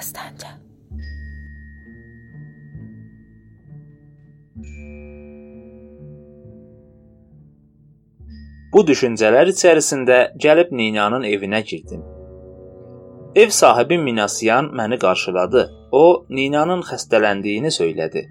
Dəstəncə. 0.00 0.50
Bu 8.72 8.84
düşüncələr 8.88 9.50
içərisində 9.52 10.18
gəlib 10.40 10.72
Ninanın 10.80 11.26
evinə 11.28 11.60
girdim. 11.72 12.06
Ev 13.36 13.52
sahibi 13.58 13.98
Minasyan 13.98 14.72
məni 14.80 14.98
qarşıladı. 15.04 15.68
O 15.92 16.04
Ninanın 16.30 16.86
xəstələndiyini 16.88 17.74
söylədi. 17.78 18.24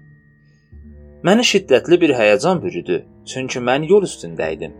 Məni 1.28 1.44
şiddətli 1.52 2.00
bir 2.02 2.16
həyəcan 2.18 2.62
bürüdü, 2.64 3.02
çünki 3.30 3.62
mən 3.70 3.86
yol 3.92 4.08
üstündə 4.10 4.52
idim. 4.56 4.74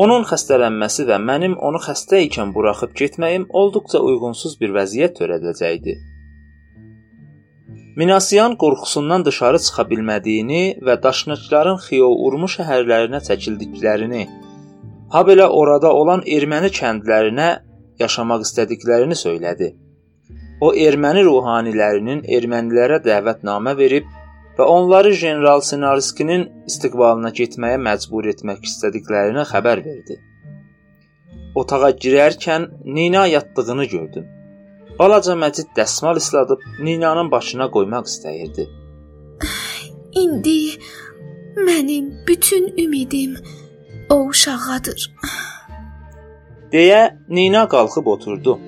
Onun 0.00 0.24
xəstələnməsi 0.24 1.04
və 1.08 1.18
mənim 1.20 1.54
onu 1.68 1.80
xəstə 1.84 2.22
ikən 2.26 2.54
buraxıb 2.54 2.94
getməyim 2.96 3.44
olduqca 3.60 4.00
uyğunsuz 4.00 4.54
bir 4.60 4.72
vəziyyət 4.76 5.18
törədəcəkdi. 5.18 5.96
Minasiyan 8.00 8.56
qorxusundan 8.62 9.24
dışarı 9.26 9.58
çıxa 9.66 9.84
bilmədiyini 9.90 10.62
və 10.86 10.96
daşnaqların 11.02 11.76
Xiyourmu 11.86 12.48
şəhərlərinə 12.54 13.20
çəkildiklərini, 13.26 14.22
habelə 15.12 15.50
orada 15.60 15.92
olan 15.92 16.24
erməni 16.36 16.72
kəndlərinə 16.78 17.50
yaşamaq 18.00 18.46
istədiklərini 18.48 19.18
söylədi. 19.24 19.74
O 20.64 20.72
erməni 20.88 21.26
ruhanilərinin 21.28 22.24
ermənilərə 22.38 23.02
dəvətnamə 23.04 23.76
verib 23.76 24.08
və 24.58 24.64
onları 24.64 25.12
general 25.20 25.60
Sinarskinin 25.64 26.44
istiqbalına 26.70 27.30
getməyə 27.38 27.78
məcbur 27.86 28.28
etmək 28.32 28.66
istədiklərini 28.68 29.46
xəbər 29.52 29.84
verdi. 29.86 30.18
Otağa 31.54 31.90
girərkən 32.04 32.68
Nina 32.84 33.26
yatdığını 33.26 33.84
gördüm. 33.94 34.26
Balaca 34.98 35.34
Məcid 35.44 35.72
dəsmal 35.76 36.20
isladıb 36.20 36.60
Ninanın 36.80 37.30
başına 37.30 37.70
qoymaq 37.74 38.08
istəyirdi. 38.12 38.68
İndi 40.22 40.58
mənim 41.56 42.26
bütün 42.26 42.68
ümidim 42.84 43.36
o 44.10 44.16
uşağadır. 44.28 45.00
deyə 46.72 47.02
Nina 47.28 47.68
qalxıb 47.68 48.06
oturdu. 48.06 48.58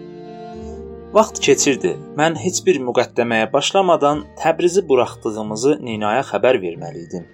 Vaxt 1.15 1.39
keçirdi. 1.47 1.91
Mən 2.19 2.35
heç 2.43 2.57
bir 2.67 2.81
müqəddəməyə 2.83 3.47
başlamadan 3.53 4.25
Təbrizi 4.41 4.83
buraxdığımızı 4.89 5.77
Ninaya 5.87 6.25
xəbər 6.31 6.57
verməli 6.63 7.03
idim. 7.07 7.29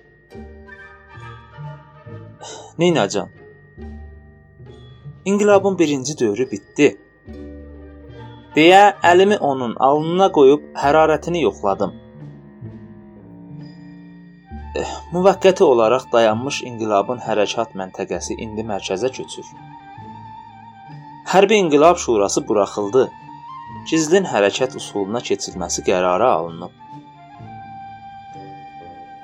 Ninacan. 2.78 3.30
İnqilabın 5.24 5.78
birinci 5.78 6.18
dövrü 6.20 6.50
bitdi. 6.50 6.88
deyə 8.56 8.82
əlimi 9.12 9.38
onun 9.50 9.72
alnına 9.88 10.28
qoyub 10.36 10.62
hərarətini 10.82 11.40
yoxladım. 11.42 11.92
Eh, 14.80 14.92
müvəqqəti 15.14 15.62
olaraq 15.72 16.04
dayanmış 16.12 16.60
inqilabın 16.72 17.24
hərəkat 17.28 17.72
məntəqəsi 17.80 18.36
indi 18.44 18.66
mərkəzə 18.72 19.12
köçür. 19.20 19.48
Hərbi 21.32 21.62
İnqilab 21.64 21.96
Şurası 22.04 22.48
buraxıldı 22.48 23.08
gizlin 23.88 24.28
hərəkət 24.32 24.76
üsuluna 24.80 25.20
keçirilməsi 25.28 25.84
qərarı 25.88 26.28
alınıb. 26.36 26.72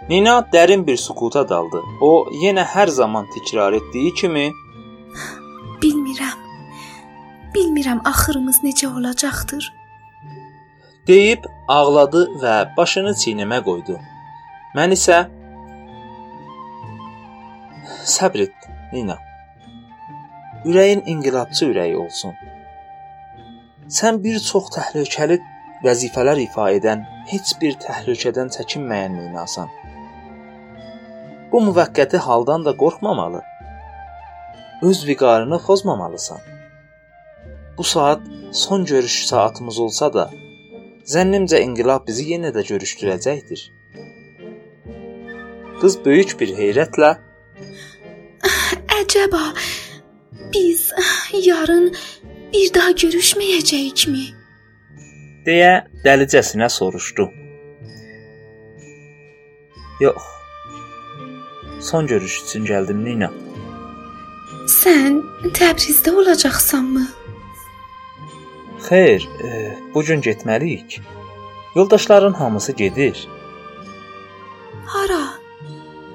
Nina 0.08 0.34
dərin 0.52 0.86
bir 0.86 0.96
sükuta 1.02 1.42
daldı. 1.48 1.82
O 2.00 2.12
yenə 2.42 2.64
hər 2.74 2.92
zaman 3.00 3.26
təkrar 3.34 3.74
etdiyi 3.80 4.12
kimi 4.20 4.46
bilmirəm. 5.82 6.38
Bilmirəm 7.54 8.00
axırımız 8.04 8.62
necə 8.66 8.86
olacaqdır. 8.98 9.72
deyib 11.06 11.44
ağladı 11.68 12.22
və 12.42 12.54
başını 12.76 13.12
çiynimə 13.22 13.60
qoydu. 13.66 13.98
Mən 14.76 14.94
isə 14.96 15.20
səbr 18.16 18.46
et, 18.46 18.66
Nina. 18.92 19.16
Ürəyin 20.66 21.04
inqilabçı 21.12 21.68
ürəyi 21.70 21.96
olsun. 21.96 22.34
Sən 23.88 24.18
bir 24.22 24.38
çox 24.42 24.70
təhlükəli 24.74 25.36
vəzifələr 25.84 26.40
ifa 26.42 26.70
edən, 26.74 27.04
heç 27.30 27.52
bir 27.60 27.76
təhlükədən 27.82 28.50
çəkinməyən 28.56 29.14
neynasan. 29.18 29.68
Bu 31.52 31.60
müvəqqəti 31.68 32.18
haldan 32.26 32.64
da 32.64 32.76
qorxmamalı. 32.82 33.42
Öz 34.82 35.06
viqarını 35.08 35.58
pozmamalısan. 35.66 36.40
Bu 37.78 37.84
saat 37.84 38.20
son 38.52 38.84
görüş 38.84 39.26
saatımız 39.26 39.78
olsa 39.78 40.12
da, 40.14 40.30
zənnimcə 41.14 41.60
inqilab 41.62 42.06
bizi 42.08 42.26
yenə 42.32 42.50
də 42.56 42.66
görüşdürəcəkdir. 42.70 43.62
Qız 45.80 45.98
böyük 46.04 46.34
bir 46.40 46.56
heyrətlə 46.58 47.16
Əcəba 48.98 49.42
biz 50.54 50.92
yarın 51.44 51.94
bir 52.52 52.74
daha 52.74 52.90
görüşməyəcəyikmi? 52.90 54.26
deyə 55.46 55.72
dəlicəsinə 56.04 56.68
soruşdu. 56.68 57.28
Yox. 60.00 60.22
Son 61.80 62.06
görüş 62.06 62.40
üçün 62.42 62.66
gəldim, 62.66 63.04
Nina. 63.04 63.28
Sən 64.72 65.20
Təbrizdə 65.58 66.10
olacaqsanmı? 66.20 67.04
Xeyr, 68.88 69.28
e, 69.44 69.50
bu 69.94 70.02
gün 70.02 70.20
getməliyik. 70.20 71.00
Yoldaşların 71.76 72.32
hamısı 72.32 72.72
gedir. 72.72 73.28
Hara? 74.86 75.22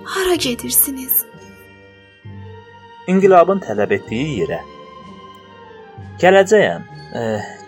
Hara 0.04 0.36
gedirsiniz? 0.36 1.26
İnqilabın 3.08 3.60
tələb 3.60 3.94
etdiyi 3.94 4.40
yerə. 4.42 4.60
Gələcəyəm. 6.22 6.88
E, 7.18 7.22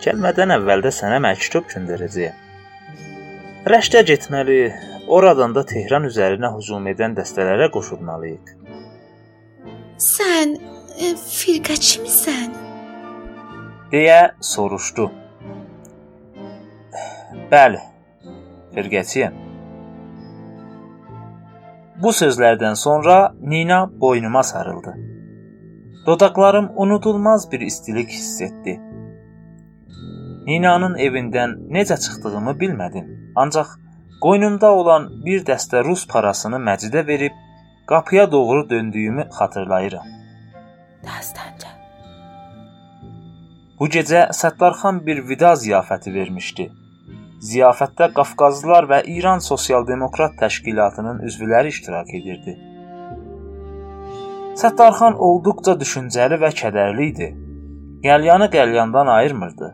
gəlmədən 0.04 0.54
əvvəl 0.56 0.84
də 0.86 0.92
sənə 0.94 1.20
məktub 1.24 1.68
göndərəcəyəm. 1.72 2.42
Rəşdə 3.68 4.04
getməli, 4.08 4.58
oradan 5.08 5.56
da 5.56 5.64
Tehran 5.68 6.06
üzərinə 6.08 6.52
hücum 6.56 6.86
edən 6.92 7.16
dəstələrə 7.18 7.70
qoşulmalıyıq. 7.74 8.52
Sən 10.04 10.54
e, 10.58 11.14
firqəçimisən? 11.18 12.64
deyə 13.94 14.20
soruşdu. 14.42 15.06
Bəli, 17.52 17.80
firqəçiyəm. 18.74 19.40
Bu 22.02 22.10
sözlərdən 22.20 22.74
sonra 22.74 23.18
Nina 23.40 23.84
boynuma 24.00 24.42
sarıldı. 24.42 25.13
Dodaqlarım 26.06 26.70
unudulmaz 26.76 27.52
bir 27.52 27.60
istilik 27.60 28.08
hiss 28.08 28.40
etdi. 28.40 28.80
Ninanın 30.46 30.98
evindən 31.00 31.54
necə 31.76 31.96
çıxdığımı 32.04 32.52
bilmədim. 32.60 33.06
Ancaq 33.36 33.70
qoynumda 34.24 34.72
olan 34.72 35.06
bir 35.24 35.46
dəstə 35.48 35.84
rus 35.84 36.06
parasını 36.08 36.60
Məcidə 36.66 37.06
verib 37.06 37.32
qapıya 37.86 38.32
doğru 38.32 38.70
döndüyümü 38.70 39.24
xatırlayıram. 39.38 40.06
Dastanca. 41.06 41.72
Bu 43.80 43.88
gecə 43.88 44.28
Səttarxan 44.40 45.06
bir 45.06 45.24
vida 45.28 45.54
ziyafəti 45.64 46.14
vermişdi. 46.14 46.68
Ziyafətdə 47.48 48.12
Qafqazlılar 48.16 48.84
və 48.92 49.00
İran 49.16 49.38
Sosial 49.38 49.86
Demokrat 49.86 50.36
Təşkilatının 50.40 51.18
üzvləri 51.28 51.68
iştirak 51.68 52.14
edirdi. 52.20 52.73
Səttarxan 54.54 55.16
olduqca 55.26 55.72
düşüncəli 55.80 56.36
və 56.38 56.48
kədərli 56.54 57.06
idi. 57.10 57.26
Qəlyanı 58.04 58.46
qəlyandan 58.52 59.08
ayırmırdı. 59.10 59.70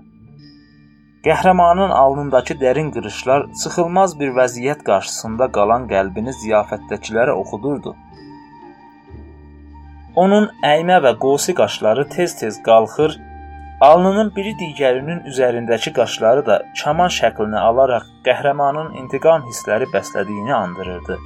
Qəhrəmanın 1.26 1.90
alnındakı 2.02 2.55
dərin 2.62 2.88
qırışlar 2.94 3.43
çıxılmaz 3.62 4.14
bir 4.20 4.31
vəziyyət 4.38 4.81
qarşısında 4.87 5.50
qalan 5.56 5.84
qəlbini 5.90 6.32
ziyafətdəkilərə 6.43 7.34
oxudurdu. 7.43 7.93
Onun 10.22 10.49
əymə 10.69 10.96
və 11.05 11.12
qosi 11.25 11.55
qaşları 11.58 12.06
tez-tez 12.14 12.56
qalxır, 12.69 13.19
alnının 13.88 14.32
biri 14.37 14.55
digərinin 14.62 15.20
üzərindəki 15.32 15.93
qaşları 16.00 16.46
da 16.46 16.56
kaman 16.84 17.12
şəklini 17.19 17.60
alaraq 17.69 18.08
qəhrəmanın 18.31 18.96
intiqam 19.02 19.44
hissləri 19.50 19.93
bəslədiyini 19.93 20.56
andırırdı. 20.62 21.19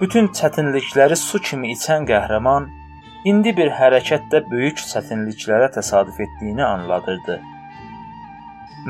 Bütün 0.00 0.26
çətinlikləri 0.38 1.16
su 1.16 1.38
kimi 1.40 1.70
içən 1.72 2.04
qəhrəman 2.08 2.66
indi 3.30 3.52
bir 3.56 3.70
hərəkətdə 3.78 4.42
böyük 4.50 4.82
çətinliklərə 4.90 5.70
təsadüf 5.76 6.18
etdiyini 6.24 6.64
anladırdı. 6.64 7.36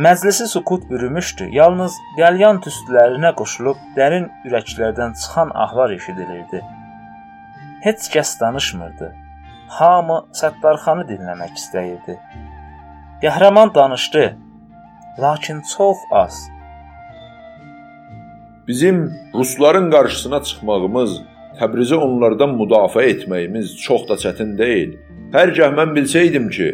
Məclisi 0.07 0.47
sükut 0.51 0.89
bürümüşdü. 0.91 1.47
Yalnız 1.59 1.95
qəlyan 2.19 2.59
tüstülərinə 2.65 3.31
qoşulub 3.39 3.79
dərin 3.97 4.27
ürəklərdən 4.49 5.15
çıxan 5.21 5.55
ahlar 5.55 5.95
eşidilirdi. 5.95 6.65
Heç 7.87 8.11
kəs 8.17 8.35
danışmırdı. 8.41 9.13
Hamı 9.79 10.19
Səttarxanı 10.41 11.07
dinləmək 11.13 11.55
istəyirdi. 11.63 12.19
Qəhrəman 13.23 13.75
danışdı. 13.75 14.27
lakin 15.19 15.63
çox 15.77 15.97
az. 16.11 16.56
Bizim 18.69 19.11
rusların 19.35 19.91
qarşısına 19.91 20.43
çıxmağımız, 20.43 21.23
Təbrizi 21.57 21.97
onlardan 21.97 22.53
müdafiə 22.59 23.07
etməyimiz 23.15 23.77
çox 23.81 24.03
da 24.09 24.17
çətin 24.21 24.57
deyil. 24.59 24.97
Hər 25.33 25.53
gəh 25.57 25.73
mən 25.79 25.95
bilsəydim 25.97 26.51
ki, 26.53 26.69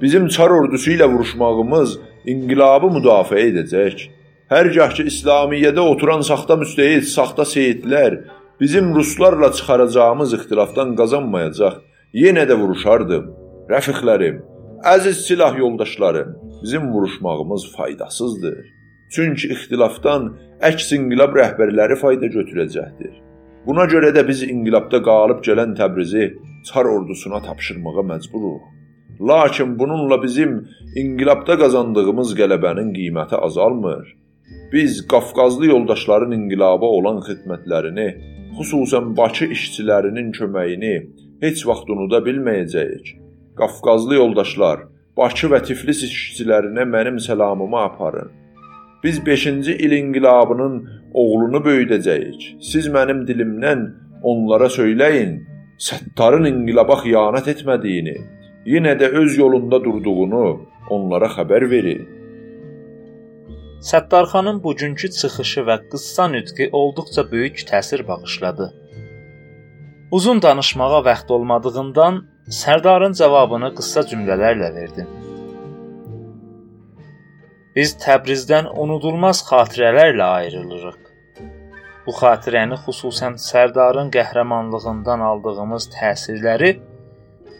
bizim 0.00 0.26
çar 0.34 0.50
ordusu 0.50 0.90
ilə 0.96 1.06
vuruşmağımız 1.12 1.94
inqilabı 2.32 2.90
müdafiə 2.96 3.44
edəcək. 3.50 4.02
Hər 4.50 4.70
gəh 4.74 4.96
ki 4.96 5.06
İslamiyyədə 5.12 5.84
oturan 5.92 6.26
saxta 6.30 6.58
müstəhid, 6.62 7.06
saxta 7.16 7.46
seyidlər 7.54 8.18
bizim 8.60 8.90
ruslarla 8.94 9.52
çıxaracağımız 9.52 10.34
ixtilafdan 10.38 10.96
qazanmayacaq, 10.98 11.78
yenə 12.24 12.48
də 12.50 12.58
vuruşardım. 12.58 13.30
Rəfiqlərim, 13.70 14.42
əziz 14.96 15.22
silah 15.28 15.58
yoldaşlarım, 15.58 16.34
bizim 16.62 16.90
vuruşmağımız 16.92 17.72
faydasızdır. 17.76 18.58
Çünki 19.14 19.50
ixtilafdan 19.54 20.32
əks 20.70 20.88
inqilab 20.96 21.36
rəhbərləri 21.38 21.96
fayda 22.00 22.30
götürəcəkdir. 22.36 23.12
Buna 23.66 23.84
görə 23.92 24.10
də 24.16 24.24
biz 24.28 24.42
inqilabda 24.42 25.00
qalib 25.08 25.44
gələn 25.46 25.76
Təbrizi 25.78 26.24
çar 26.68 26.88
ordusuna 26.94 27.40
tapşırmağa 27.46 28.04
məcburuq. 28.10 28.62
Lakin 29.30 29.78
bununla 29.78 30.22
bizim 30.22 30.52
inqilabda 31.02 31.58
qazandığımız 31.62 32.34
qələbənin 32.40 32.90
qiyməti 32.98 33.36
azalmır. 33.46 34.04
Biz 34.72 35.06
Qafqazlı 35.08 35.66
yoldaşların 35.66 36.32
inqilaba 36.38 36.86
olan 36.98 37.22
xidmətlərini, 37.28 38.08
xüsusən 38.58 39.16
Bakı 39.16 39.46
işçilərinin 39.56 40.32
köməyini 40.38 40.94
heç 41.44 41.66
vaxt 41.68 41.90
unuda 41.94 42.18
bilməyəcəyik. 42.26 43.06
Qafqazlı 43.60 44.18
yoldaşlar, 44.22 44.88
Bakı 45.16 45.52
və 45.52 45.62
Tiflis 45.68 46.02
işçilərinə 46.08 46.84
mənim 46.96 47.20
salamımı 47.20 47.78
aparın. 47.88 48.43
Biz 49.04 49.18
5-ci 49.18 49.72
il 49.84 49.92
inqilabının 49.92 50.76
oğlunu 51.14 51.60
böyüdəcəyik. 51.66 52.56
Siz 52.60 52.88
mənim 52.88 53.26
dilimdən 53.28 53.82
onlara 54.22 54.70
söyləyin, 54.78 55.34
Səttarın 55.84 56.46
inqilaba 56.48 56.96
xiyanət 57.02 57.48
etmədiyini, 57.52 58.14
yenə 58.74 58.94
də 59.00 59.10
öz 59.20 59.38
yolunda 59.38 59.80
durduğunu 59.84 60.44
onlara 60.94 61.28
xəbər 61.36 61.66
verin. 61.70 62.04
Səttarxanın 63.90 64.62
bugünkü 64.64 65.10
çıxışı 65.18 65.66
və 65.68 65.76
qıssa 65.90 66.28
nitqi 66.34 66.70
olduqca 66.72 67.26
böyük 67.32 67.58
təsir 67.70 68.06
bağışladı. 68.08 68.70
Uzun 70.16 70.42
danışmağa 70.42 71.04
vaxt 71.04 71.30
olmadığından 71.30 72.24
Sərdarın 72.62 73.14
cavabını 73.20 73.74
qısa 73.74 74.00
cümlələrlə 74.10 74.74
verdim. 74.74 75.06
Biz 77.76 77.96
Təbrizdən 77.98 78.68
unudulmaz 78.82 79.40
xatirələrlə 79.48 80.26
ayrılırıq. 80.40 80.98
Bu 82.04 82.12
xatirəni 82.14 82.76
xüsusən 82.84 83.34
Sərdarın 83.44 84.12
qəhrəmanlığından 84.14 85.24
aldığımız 85.28 85.88
təsirləri 85.94 86.70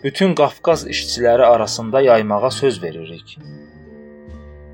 bütün 0.04 0.36
Qafqaz 0.40 0.86
işçiləri 0.94 1.42
arasında 1.46 2.00
yaymağa 2.00 2.50
söz 2.50 2.82
veririk. 2.82 3.38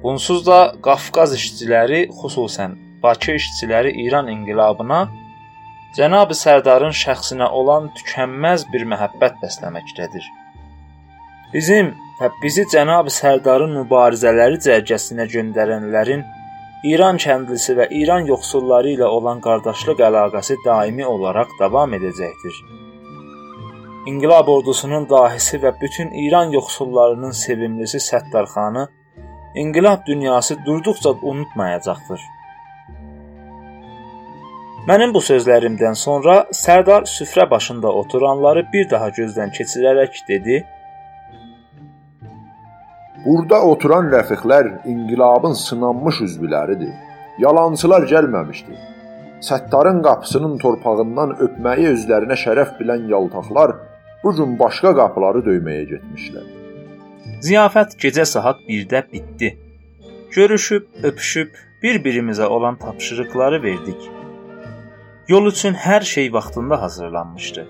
Bunsuz 0.02 0.46
da 0.46 0.58
Qafqaz 0.88 1.32
işçiləri, 1.38 2.02
xüsusən 2.20 2.76
Bakı 3.02 3.38
işçiləri 3.40 3.94
İran 4.04 4.28
inqilabına 4.34 5.00
Cənab-ı 5.96 6.37
Sərdarın 6.44 6.92
şəxsinə 7.04 7.48
olan 7.62 7.88
tükənməz 7.96 8.69
bir 8.72 8.84
məhəbbət 8.92 9.40
bəsləməkdədir. 9.46 10.28
Bizim 11.55 11.88
və 12.20 12.29
bizi 12.43 12.62
Cənab-ı 12.70 13.11
Sərdarın 13.11 13.73
mübarizələri 13.81 14.61
cərgəsinə 14.67 15.25
göndərənlərin 15.32 16.23
İran 16.91 17.19
kəndlisi 17.25 17.75
və 17.79 17.88
İran 18.00 18.29
yoxsulları 18.29 18.93
ilə 18.94 19.08
olan 19.17 19.43
qardaşlıq 19.47 20.05
əlaqəsi 20.11 20.56
daimi 20.67 21.05
olaraq 21.14 21.56
davam 21.58 21.99
edəcəkdir. 21.99 22.62
İnqilab 24.12 24.49
ordusunun 24.55 25.08
dahisi 25.11 25.58
və 25.64 25.75
bütün 25.82 26.14
İran 26.25 26.55
yoxsullarının 26.55 27.35
sevimlisi 27.43 27.99
Səttarxanı 28.06 28.88
inqilab 29.55 30.06
dünyası 30.06 30.56
durduqca 30.67 31.11
unutmayacaqdır. 31.23 32.20
Mənim 34.88 35.11
bu 35.14 35.20
sözlərimdən 35.20 35.99
sonra 35.99 36.44
Sərdar 36.56 37.11
süfrə 37.11 37.50
başında 37.50 37.91
oturanları 38.02 38.69
bir 38.73 38.91
daha 38.91 39.11
gözdən 39.19 39.50
keçirərək 39.58 40.29
dedi: 40.29 40.62
Burada 43.25 43.58
oturan 43.72 44.06
rəfiqlər 44.14 44.69
inqilabın 44.88 45.52
sınanmış 45.52 46.20
üzvləridir. 46.26 46.93
Yalançılar 47.38 48.06
gəlməmişdi. 48.12 48.76
Səttarın 49.49 50.00
qapısının 50.05 50.58
torpağından 50.62 51.34
öpməyi 51.46 51.90
özlərinə 51.94 52.37
şərəf 52.44 52.78
bilən 52.78 53.08
yaltaqlar 53.12 53.75
bu 54.22 54.32
gün 54.37 54.58
başqa 54.62 54.93
qapıları 54.96 55.43
döyməyə 55.49 55.84
getmişlər. 55.93 56.46
Ziyafət 57.44 57.96
gecə 58.05 58.25
saat 58.28 58.61
1-də 58.69 59.02
bitdi. 59.12 59.50
Görüşüb, 60.37 60.88
öpüşüb, 61.02 61.52
bir-birimizə 61.82 62.46
olan 62.46 62.76
tapşırıqları 62.76 63.62
verdik. 63.62 64.08
Yol 65.28 65.46
üçün 65.52 65.75
hər 65.75 66.02
şey 66.14 66.32
vaxtında 66.32 66.82
hazırlanmışdı. 66.82 67.69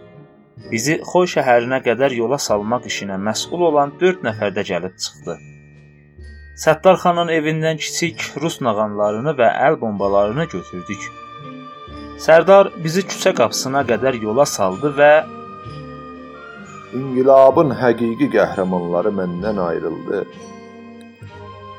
Bizi 0.68 0.98
Xoy 1.10 1.30
şəhərinə 1.34 1.80
qədər 1.86 2.14
yola 2.18 2.38
salmaq 2.46 2.86
işinə 2.90 3.16
məsul 3.28 3.64
olan 3.70 3.94
4 4.02 4.26
nəfər 4.26 4.52
də 4.58 4.66
gəlib 4.70 4.98
çıxdı. 5.04 5.38
Səttarxanın 6.64 7.32
evindən 7.38 7.80
kiçik 7.80 8.26
rus 8.42 8.60
nağanlarını 8.66 9.32
və 9.40 9.48
əl 9.66 9.80
bombalarını 9.80 10.44
götürdük. 10.54 11.08
Sərdar 12.26 12.68
bizi 12.84 13.06
küçə 13.08 13.32
qapısına 13.38 13.86
qədər 13.88 14.20
yola 14.22 14.46
saldı 14.46 14.92
və 15.00 15.12
İnqilabın 17.00 17.70
həqiqi 17.80 18.26
qəhrəmanları 18.34 19.12
məndən 19.14 19.60
ayrıldı, 19.62 20.24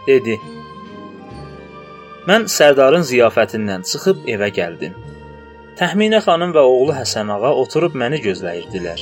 dedi. 0.08 0.38
Mən 2.30 2.46
Sərdarın 2.56 3.04
ziyafətindən 3.10 3.84
çıxıb 3.92 4.28
evə 4.34 4.50
gəldim. 4.58 4.96
Təxminə 5.80 6.20
xanım 6.26 6.52
və 6.56 6.64
oğlu 6.68 6.94
Həsən 6.96 7.32
ağa 7.32 7.54
oturub 7.64 7.96
məni 8.02 8.20
gözləyirdilər. 8.26 9.00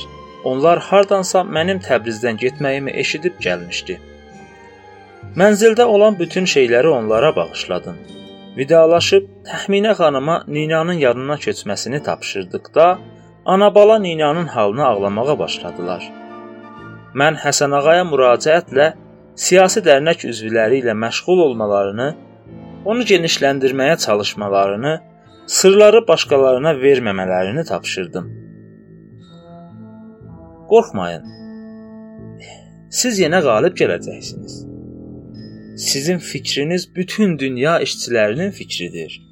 Onlar 0.50 0.78
hardansa 0.90 1.42
mənim 1.56 1.80
Təbrizdən 1.84 2.38
getməyimi 2.40 2.94
eşidib 3.02 3.40
gəlmişdi. 3.44 3.98
Mənzildə 5.40 5.84
olan 5.84 6.18
bütün 6.18 6.46
şeyləri 6.54 6.88
onlara 6.88 7.34
bağışladım. 7.36 7.98
Vidalaşıb 8.56 9.26
Təxminə 9.50 9.96
xanıma 9.98 10.44
Ninanın 10.46 10.98
yanına 11.06 11.36
keçməsini 11.44 12.02
tapşırdıqda, 12.02 12.98
ana-bala 13.44 13.98
Ninanın 13.98 14.46
halını 14.46 14.86
ağlamağa 14.86 15.38
başladılar. 15.38 16.06
Mən 17.14 17.38
Həsən 17.44 17.74
ağaya 17.78 18.06
müraciətlə 18.06 18.92
siyasi 19.34 19.82
dərnək 19.86 20.26
üzvləri 20.30 20.82
ilə 20.84 20.94
məşğul 21.04 21.46
olmalarını, 21.46 22.08
onu 22.84 23.02
genişləndirməyə 23.12 23.96
çalışmalarını 24.06 24.98
sırları 25.46 26.08
başqalarına 26.08 26.72
verməmələrini 26.84 27.64
tapşırdım. 27.64 28.26
Qorxmayın. 30.70 31.24
Siz 32.90 33.20
yenə 33.22 33.40
qalib 33.42 33.74
gələcəksiniz. 33.78 34.54
Sizin 35.80 36.18
fikriniz 36.18 36.94
bütün 36.94 37.38
dünya 37.38 37.80
işçilərinin 37.80 38.50
fikridir. 38.50 39.30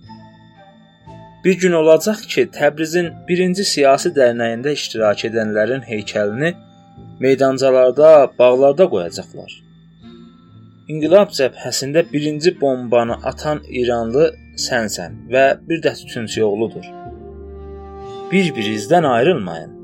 Bir 1.45 1.59
gün 1.61 1.73
olacaq 1.73 2.23
ki, 2.29 2.49
Təbrizin 2.59 3.13
1-ci 3.29 3.65
siyasi 3.65 4.11
dərnəyində 4.17 4.73
iştirak 4.75 5.25
edənlərin 5.29 5.85
heykəlini 5.87 6.55
meydançalarda, 7.21 8.31
bağlarda 8.39 8.89
qoyacaqlar. 8.95 9.68
İnqilab 10.89 11.35
cəbhəsində 11.37 12.01
birinci 12.13 12.51
bombanı 12.61 13.17
atan 13.31 13.59
İranlı 13.79 14.23
sənsən 14.67 15.19
və 15.33 15.43
bir 15.69 15.83
də 15.85 15.91
tütünçü 15.99 16.45
oğludur. 16.47 16.87
Bir-birinizdən 18.31 19.07
ayrılmayın. 19.07 19.75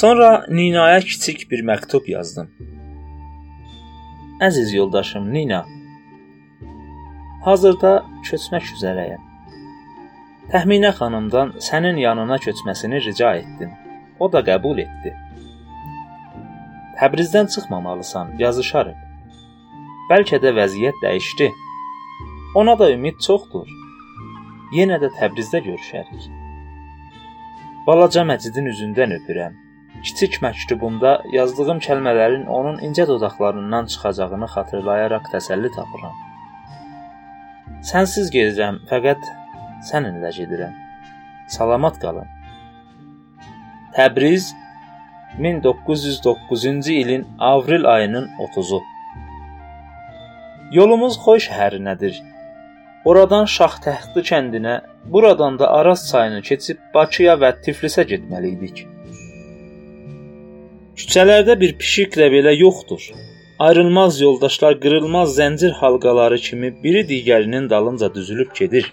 Sonra 0.00 0.28
Ninaya 0.48 1.00
kiçik 1.00 1.50
bir 1.50 1.64
məktub 1.70 2.06
yazdım. 2.10 2.52
Əziz 4.48 4.70
yoldaşım 4.76 5.26
Nina, 5.34 5.64
hazırda 7.48 7.92
köçmək 8.30 8.70
üzrəyəm. 8.76 9.26
Təxminə 10.54 10.94
xanımdan 11.00 11.56
sənin 11.70 11.98
yanına 12.06 12.38
köçməsini 12.46 13.02
rica 13.08 13.34
etdim. 13.42 13.74
O 14.20 14.32
da 14.32 14.46
qəbul 14.46 14.86
etdi. 14.86 15.16
Təbrizdən 17.04 17.50
çıxmamalısan, 17.52 18.30
yazışarıq. 18.40 19.00
Bəlkə 20.08 20.38
də 20.40 20.54
vəziyyət 20.56 21.02
dəyişdi. 21.02 21.48
Ona 22.56 22.78
da 22.80 22.86
ümid 22.94 23.18
çoxdur. 23.26 23.68
Yenə 24.72 24.96
də 25.02 25.10
Təbrizdə 25.18 25.60
görüşərik. 25.66 26.30
Balaca 27.86 28.24
Məcidin 28.30 28.70
üzündən 28.72 29.12
öpürəm. 29.18 29.60
kiçik 30.06 30.40
məktubumda 30.46 31.12
yazdığım 31.36 31.84
kəlmələrin 31.86 32.48
onun 32.58 32.80
incə 32.88 33.06
dodaqlarından 33.12 33.92
çıxacağını 33.92 34.48
xatırlayaraq 34.54 35.30
təsəlli 35.36 35.74
tapıram. 35.76 36.16
Sənsiz 37.92 38.32
gedirəm, 38.36 38.80
fəqət 38.90 39.30
səninlə 39.92 40.32
gedirəm. 40.40 40.74
Salamat 41.58 42.00
qalın. 42.04 42.28
Təbriz 43.96 44.54
1909-cu 45.40 46.92
ilin 46.92 47.26
avrel 47.38 47.84
ayının 47.94 48.28
30-u. 48.38 48.80
Yolumuz 50.72 51.18
Xoy 51.24 51.42
şəhərinədir. 51.46 52.20
Oradan 53.04 53.44
Şaxtəxtli 53.56 54.22
kəndinə, 54.30 54.74
buradan 55.12 55.58
da 55.58 55.70
Araz 55.78 56.06
çayını 56.10 56.40
keçib 56.48 56.78
Bakıya 56.94 57.34
və 57.42 57.50
Tiflisə 57.64 58.06
getməli 58.10 58.54
idik. 58.56 58.86
Küçələrdə 60.98 61.58
bir 61.60 61.74
pişiklə 61.80 62.30
belə 62.32 62.54
yoxdur. 62.56 63.02
Ayrılmaz 63.58 64.20
yoldaşlar 64.20 64.80
qırılmaz 64.80 65.36
zəncir 65.38 65.72
halqaları 65.80 66.38
kimi 66.46 66.70
biri 66.82 67.02
digərinin 67.10 67.70
dalınca 67.70 68.14
düzülüb 68.14 68.54
gedir. 68.58 68.92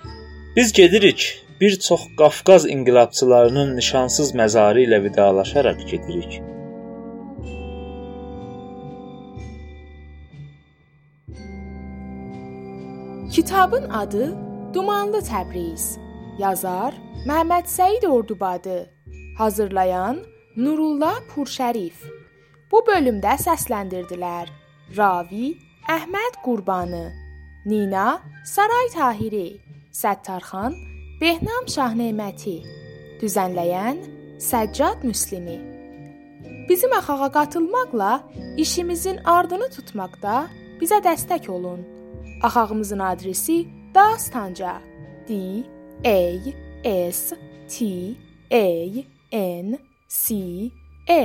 Biz 0.56 0.74
gedirik, 0.74 1.46
bir 1.62 1.80
çox 1.80 2.02
Qafqaz 2.18 2.66
inqilabçılarının 2.70 3.76
nişansız 3.76 4.34
məzarı 4.36 4.82
ilə 4.86 5.04
vidalaşaraq 5.04 5.80
gedirik. 5.92 6.42
Kitabın 13.32 13.90
adı 13.90 14.36
Dumanlı 14.74 15.22
Təbriz. 15.32 15.96
Yazar 16.40 16.94
Məhəmməd 17.28 17.66
Səid 17.78 18.08
Ordubadı. 18.08 18.90
Hazırlayan 19.38 20.20
Nurullah 20.58 21.18
Purşərif. 21.32 21.98
Bu 22.72 22.84
bölümdə 22.92 23.40
səsləndirdilər: 23.48 24.48
Ravi 24.98 25.56
Əhməd 25.88 26.44
Qurbanı, 26.44 27.06
Nina 27.66 28.22
Saray 28.46 28.88
Tahiri, 28.94 29.62
Səttarxan 29.92 30.76
Behnam 31.20 31.66
Şahneməti. 31.68 32.62
Düzənləyən 33.20 33.98
Səccad 34.40 35.04
Müslimi. 35.04 35.58
Bizim 36.70 36.94
axağa 36.94 37.28
qatılmaqla 37.36 38.12
işimizin 38.58 39.20
ardını 39.36 39.68
tutmaqda 39.76 40.48
bizə 40.80 41.02
dəstək 41.08 41.50
olun. 41.52 41.84
Axağımızın 42.44 43.00
adresi 43.00 43.68
Dastanca. 43.96 44.82
D 45.28 45.64
A 46.06 46.20
S 47.12 47.36
T 47.68 47.86
A 48.52 48.68
N 49.32 49.80
C 50.08 50.36
A 51.10 51.24